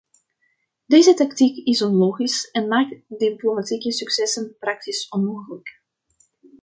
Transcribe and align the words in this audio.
Deze 0.85 1.13
tactiek 1.13 1.65
is 1.67 1.81
onlogisch 1.81 2.51
en 2.51 2.67
maakt 2.67 2.95
diplomatieke 3.07 3.91
successen 3.91 4.55
praktisch 4.59 5.09
onmogelijk. 5.09 5.81